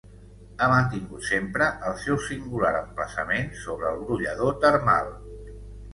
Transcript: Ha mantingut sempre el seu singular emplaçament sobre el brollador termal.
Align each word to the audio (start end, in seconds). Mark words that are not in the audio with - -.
Ha 0.61 0.67
mantingut 0.69 1.27
sempre 1.27 1.67
el 1.89 1.99
seu 2.05 2.17
singular 2.29 2.73
emplaçament 2.79 3.53
sobre 3.67 3.93
el 3.93 4.03
brollador 4.03 4.59
termal. 4.65 5.17